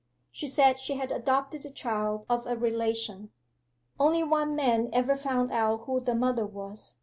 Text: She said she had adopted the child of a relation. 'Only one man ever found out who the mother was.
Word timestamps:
She 0.31 0.47
said 0.47 0.79
she 0.79 0.95
had 0.95 1.11
adopted 1.11 1.61
the 1.61 1.69
child 1.69 2.25
of 2.27 2.47
a 2.47 2.57
relation. 2.57 3.29
'Only 3.99 4.23
one 4.23 4.55
man 4.55 4.89
ever 4.91 5.15
found 5.15 5.51
out 5.51 5.81
who 5.81 5.99
the 5.99 6.15
mother 6.15 6.47
was. 6.47 6.95